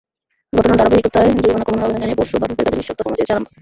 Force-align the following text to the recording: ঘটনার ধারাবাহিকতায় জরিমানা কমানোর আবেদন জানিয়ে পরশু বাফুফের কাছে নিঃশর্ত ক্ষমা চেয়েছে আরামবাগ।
ঘটনার 0.57 0.79
ধারাবাহিকতায় 0.79 1.31
জরিমানা 1.39 1.65
কমানোর 1.67 1.85
আবেদন 1.85 1.99
জানিয়ে 2.01 2.19
পরশু 2.19 2.35
বাফুফের 2.41 2.65
কাছে 2.67 2.77
নিঃশর্ত 2.79 2.99
ক্ষমা 3.03 3.17
চেয়েছে 3.17 3.33
আরামবাগ। 3.35 3.53